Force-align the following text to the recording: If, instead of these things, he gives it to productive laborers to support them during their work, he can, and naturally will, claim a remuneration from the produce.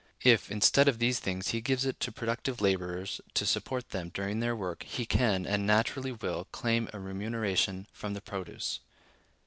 If, 0.23 0.49
instead 0.49 0.87
of 0.87 0.97
these 0.97 1.19
things, 1.19 1.49
he 1.49 1.61
gives 1.61 1.85
it 1.85 1.99
to 1.99 2.11
productive 2.11 2.59
laborers 2.59 3.21
to 3.35 3.45
support 3.45 3.91
them 3.91 4.09
during 4.11 4.39
their 4.39 4.55
work, 4.55 4.81
he 4.81 5.05
can, 5.05 5.45
and 5.45 5.67
naturally 5.67 6.11
will, 6.11 6.45
claim 6.45 6.89
a 6.91 6.99
remuneration 6.99 7.85
from 7.91 8.15
the 8.15 8.21
produce. 8.21 8.79